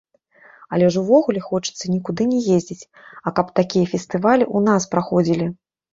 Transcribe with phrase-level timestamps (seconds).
[0.75, 5.45] Але ж увогуле хочацца нікуды не ездзіць, а каб такія фестывалі ў нас праходзілі.